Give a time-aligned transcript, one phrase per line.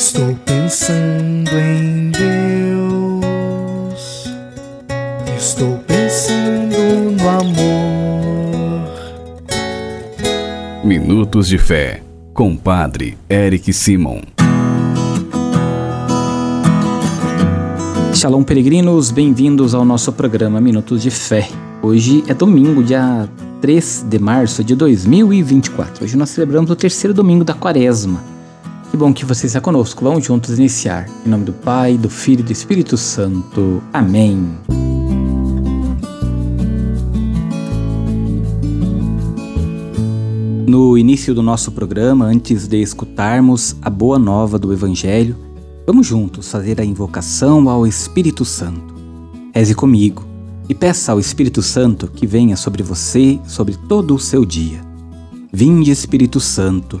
[0.00, 3.20] Estou pensando em Deus.
[5.36, 6.74] Estou pensando
[7.18, 8.88] no amor.
[10.82, 12.02] Minutos de Fé,
[12.32, 14.22] com Padre Eric Simon.
[18.14, 21.46] Shalom, peregrinos, bem-vindos ao nosso programa Minutos de Fé.
[21.82, 23.28] Hoje é domingo, dia
[23.60, 26.04] 3 de março de 2024.
[26.04, 28.39] Hoje nós celebramos o terceiro domingo da quaresma.
[28.90, 30.02] Que bom que você está conosco.
[30.02, 31.08] Vamos juntos iniciar.
[31.24, 33.80] Em nome do Pai, do Filho e do Espírito Santo.
[33.92, 34.48] Amém.
[40.66, 45.36] No início do nosso programa, antes de escutarmos a boa nova do Evangelho,
[45.86, 48.92] vamos juntos fazer a invocação ao Espírito Santo.
[49.54, 50.24] Reze comigo
[50.68, 54.80] e peça ao Espírito Santo que venha sobre você, sobre todo o seu dia.
[55.52, 57.00] Vinde, Espírito Santo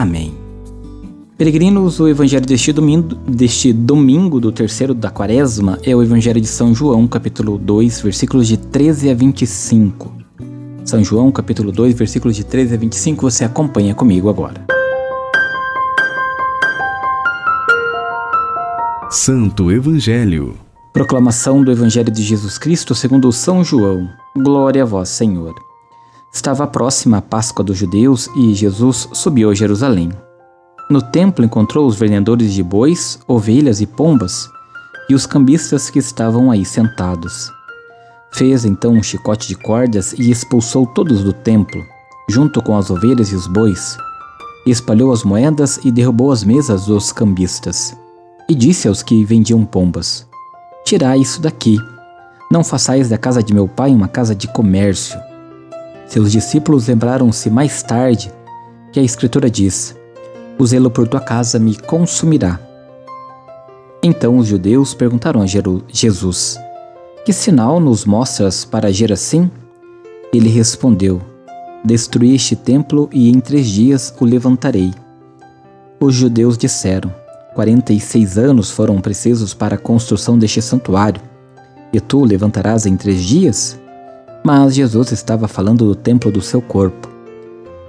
[0.00, 0.34] Amém.
[1.36, 6.46] Peregrinos, o evangelho deste domingo, deste domingo do terceiro da quaresma é o evangelho de
[6.46, 10.10] São João, capítulo 2, versículos de 13 a 25.
[10.86, 14.64] São João, capítulo 2, versículos de 13 a 25, você acompanha comigo agora.
[19.10, 20.54] Santo Evangelho.
[20.94, 24.08] Proclamação do Evangelho de Jesus Cristo segundo São João.
[24.34, 25.54] Glória a vós, Senhor.
[26.32, 30.10] Estava próxima a Páscoa dos judeus e Jesus subiu a Jerusalém.
[30.88, 34.48] No templo encontrou os vendedores de bois, ovelhas e pombas
[35.08, 37.50] e os cambistas que estavam aí sentados.
[38.32, 41.82] Fez então um chicote de cordas e expulsou todos do templo,
[42.28, 43.96] junto com as ovelhas e os bois.
[44.64, 47.96] Espalhou as moedas e derrubou as mesas dos cambistas.
[48.48, 50.28] E disse aos que vendiam pombas:
[50.84, 51.76] Tirai isso daqui.
[52.52, 55.29] Não façais da casa de meu pai uma casa de comércio.
[56.10, 58.32] Seus discípulos lembraram-se mais tarde
[58.92, 59.96] que a Escritura diz:
[60.58, 62.58] O zelo por tua casa me consumirá.
[64.02, 66.58] Então os judeus perguntaram a Jesus:
[67.24, 69.48] Que sinal nos mostras para agir assim?
[70.32, 71.22] Ele respondeu:
[71.84, 74.92] Destruí este templo e em três dias o levantarei.
[76.00, 77.14] Os judeus disseram:
[77.54, 81.22] Quarenta e seis anos foram precisos para a construção deste santuário,
[81.92, 83.78] e tu o levantarás em três dias?
[84.42, 87.08] Mas Jesus estava falando do templo do seu corpo.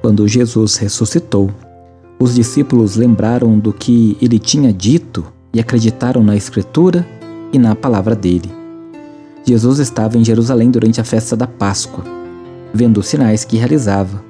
[0.00, 1.50] Quando Jesus ressuscitou,
[2.18, 7.06] os discípulos lembraram do que ele tinha dito e acreditaram na Escritura
[7.52, 8.50] e na palavra dele.
[9.44, 12.04] Jesus estava em Jerusalém durante a festa da Páscoa,
[12.74, 14.22] vendo os sinais que realizava.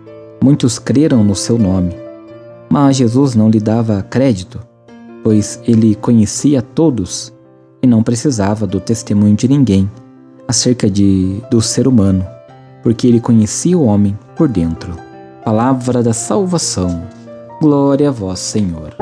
[0.43, 1.95] Muitos creram no seu nome.
[2.69, 4.61] Mas Jesus não lhe dava crédito,
[5.23, 7.33] pois ele conhecia todos
[7.83, 9.89] e não precisava do testemunho de ninguém
[10.47, 12.27] acerca de, do ser humano,
[12.83, 14.97] porque ele conhecia o homem por dentro.
[15.45, 17.03] Palavra da salvação.
[17.61, 18.95] Glória a vós, Senhor.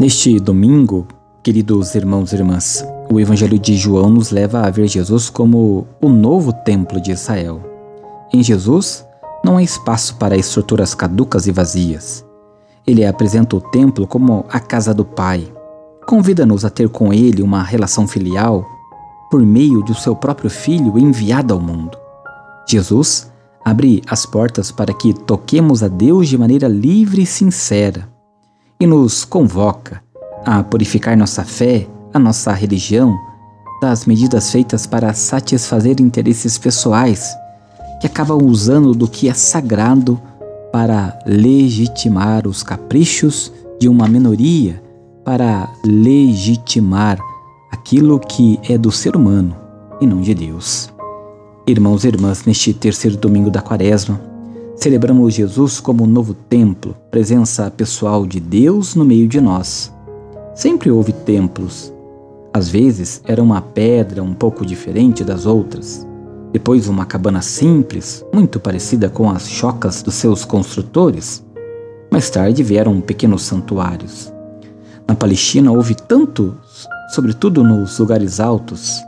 [0.00, 1.06] Neste domingo,
[1.42, 6.08] queridos irmãos e irmãs, o Evangelho de João nos leva a ver Jesus como o
[6.08, 7.60] novo templo de Israel.
[8.32, 9.06] Em Jesus,
[9.44, 12.26] não há espaço para estruturas caducas e vazias.
[12.86, 15.46] Ele apresenta o templo como a casa do Pai,
[16.06, 18.64] convida-nos a ter com Ele uma relação filial
[19.30, 21.98] por meio do seu próprio Filho enviado ao mundo.
[22.68, 23.30] Jesus
[23.64, 28.08] abre as portas para que toquemos a Deus de maneira livre e sincera
[28.78, 30.00] e nos convoca
[30.44, 33.18] a purificar nossa fé, a nossa religião,
[33.80, 37.36] das medidas feitas para satisfazer interesses pessoais
[38.00, 40.20] que acabam usando do que é sagrado
[40.72, 44.85] para legitimar os caprichos de uma minoria
[45.26, 47.18] para legitimar
[47.68, 49.56] aquilo que é do ser humano
[50.00, 50.88] e não de Deus.
[51.66, 54.20] Irmãos e irmãs, neste terceiro domingo da Quaresma,
[54.76, 59.92] celebramos Jesus como um novo templo, presença pessoal de Deus no meio de nós.
[60.54, 61.92] Sempre houve templos.
[62.54, 66.06] Às vezes era uma pedra um pouco diferente das outras,
[66.52, 71.44] depois uma cabana simples, muito parecida com as chocas dos seus construtores.
[72.12, 74.35] Mais tarde vieram pequenos santuários.
[75.08, 76.56] Na Palestina houve tanto,
[77.10, 79.00] sobretudo nos lugares altos,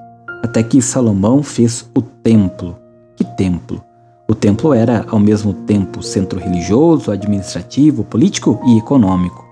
[0.42, 2.76] até que Salomão fez o templo.
[3.16, 3.82] Que templo?
[4.28, 9.44] O templo era, ao mesmo tempo, centro religioso, administrativo, político e econômico.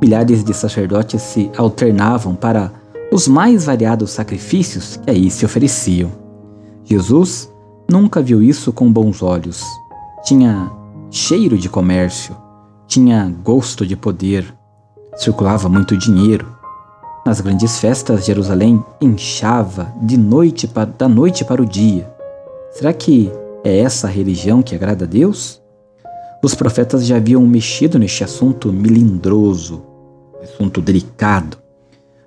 [0.00, 2.72] Milhares de sacerdotes se alternavam para
[3.12, 6.10] os mais variados sacrifícios que aí se ofereciam.
[6.84, 7.52] Jesus
[7.90, 9.62] nunca viu isso com bons olhos.
[10.24, 10.70] Tinha
[11.10, 12.36] cheiro de comércio,
[12.86, 14.52] tinha gosto de poder,
[15.16, 16.46] circulava muito dinheiro.
[17.24, 22.10] Nas grandes festas, Jerusalém inchava de noite para, da noite para o dia.
[22.72, 23.30] Será que
[23.62, 25.62] é essa a religião que agrada a Deus?
[26.42, 29.82] Os profetas já haviam mexido neste assunto melindroso,
[30.42, 31.56] assunto delicado.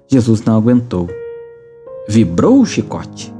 [0.07, 1.09] Jesus não aguentou.
[2.07, 3.33] Vibrou o chicote.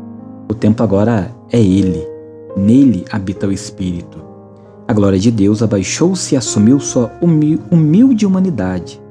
[0.49, 2.05] O tempo agora é Ele.
[2.57, 4.21] Nele habita o Espírito.
[4.87, 9.01] A glória de Deus abaixou-se e assumiu sua humilde humanidade.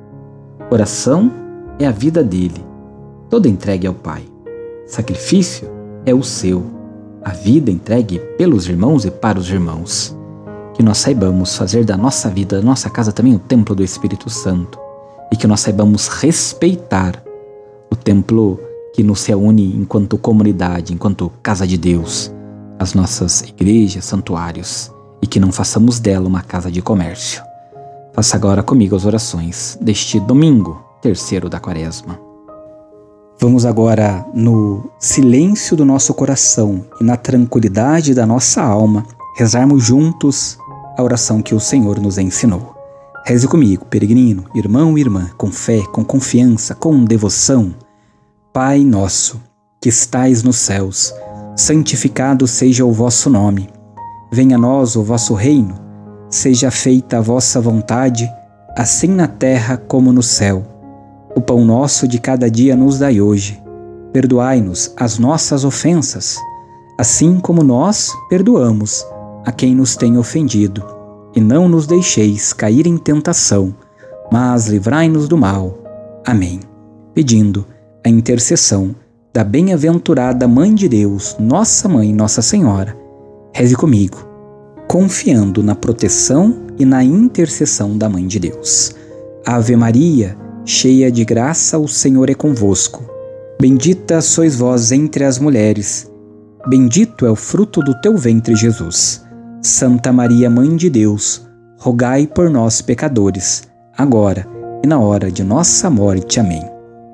[0.71, 1.31] Oração
[1.79, 2.65] é a vida dele,
[3.31, 4.23] toda entregue ao Pai.
[4.87, 5.69] Sacrifício
[6.05, 6.75] é o seu
[7.25, 10.15] a vida entregue pelos irmãos e para os irmãos.
[10.75, 14.29] Que nós saibamos fazer da nossa vida, da nossa casa também o templo do Espírito
[14.29, 14.79] Santo.
[15.33, 17.25] E que nós saibamos respeitar
[17.91, 18.61] o templo
[18.93, 22.31] que nos reúne enquanto comunidade, enquanto casa de Deus,
[22.79, 27.43] as nossas igrejas, santuários, e que não façamos dela uma casa de comércio.
[28.15, 32.17] Faça agora comigo as orações deste domingo, terceiro da quaresma.
[33.41, 39.05] Vamos agora, no silêncio do nosso coração e na tranquilidade da nossa alma,
[39.37, 40.57] rezarmos juntos
[40.97, 42.73] a oração que o Senhor nos ensinou.
[43.27, 47.75] Reze comigo, peregrino, irmão e irmã, com fé, com confiança, com devoção.
[48.53, 49.43] Pai nosso,
[49.81, 51.13] que estais nos céus,
[51.57, 53.69] santificado seja o vosso nome.
[54.31, 55.84] Venha a nós o vosso reino.
[56.35, 58.29] Seja feita a vossa vontade,
[58.77, 60.65] assim na terra como no céu.
[61.33, 63.63] O pão nosso de cada dia nos dai hoje.
[64.13, 66.37] Perdoai-nos as nossas ofensas,
[66.99, 69.07] assim como nós perdoamos
[69.47, 70.85] a quem nos tem ofendido.
[71.37, 73.73] E não nos deixeis cair em tentação,
[74.29, 75.79] mas livrai-nos do mal.
[76.27, 76.59] Amém.
[77.15, 77.65] Pedindo
[78.05, 78.93] a intercessão
[79.33, 82.97] da bem-aventurada Mãe de Deus, Nossa Mãe, Nossa Senhora,
[83.55, 84.34] reze comigo,
[84.89, 88.95] confiando na proteção e na intercessão da Mãe de Deus.
[89.47, 93.05] Ave Maria, cheia de graça, o Senhor é convosco.
[93.61, 96.11] Bendita sois vós entre as mulheres,
[96.69, 99.25] bendito é o fruto do teu ventre, Jesus.
[99.63, 101.47] Santa Maria, Mãe de Deus,
[101.79, 103.63] rogai por nós, pecadores,
[103.97, 104.47] agora
[104.83, 106.39] e na hora de nossa morte.
[106.39, 106.63] Amém.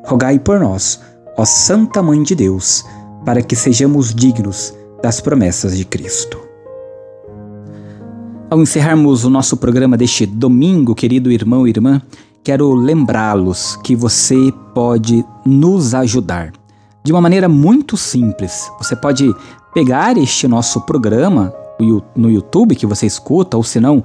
[0.05, 1.01] Rogai por nós,
[1.37, 2.85] ó Santa Mãe de Deus,
[3.25, 6.50] para que sejamos dignos das promessas de Cristo.
[8.51, 12.03] Ao encerrarmos o nosso programa deste domingo, querido irmão e irmã,
[12.43, 16.53] quero lembrá-los que você pode nos ajudar.
[17.05, 19.33] De uma maneira muito simples, você pode
[19.73, 21.55] pegar este nosso programa
[22.17, 24.03] no YouTube que você escuta, ou se não,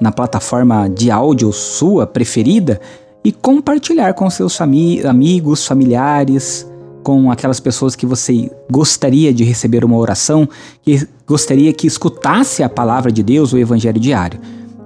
[0.00, 2.80] na plataforma de áudio sua preferida,
[3.22, 6.66] e compartilhar com seus fami amigos, familiares,
[7.04, 10.48] com aquelas pessoas que você gostaria de receber uma oração,
[10.82, 14.40] que gostaria que escutasse a palavra de Deus, o Evangelho diário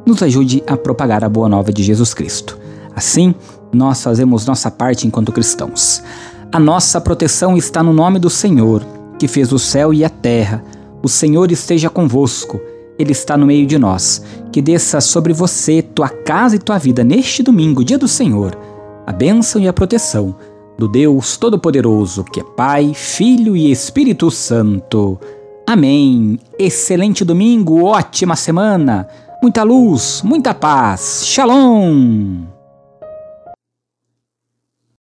[0.04, 2.58] nos ajude a propagar a boa nova de Jesus Cristo.
[2.96, 3.34] Assim,
[3.72, 6.02] nós fazemos nossa parte enquanto cristãos.
[6.50, 8.84] A nossa proteção está no nome do Senhor,
[9.18, 10.64] que fez o céu e a terra.
[11.02, 12.58] O Senhor esteja convosco,
[12.98, 14.24] Ele está no meio de nós.
[14.50, 18.58] Que desça sobre você, tua casa e tua vida neste domingo, dia do Senhor,
[19.06, 20.34] a bênção e a proteção
[20.78, 25.18] do Deus Todo-Poderoso, que é Pai, Filho e Espírito Santo.
[25.66, 26.38] Amém.
[26.58, 29.08] Excelente domingo, ótima semana
[29.40, 31.22] muita luz, muita paz.
[31.24, 32.57] Shalom!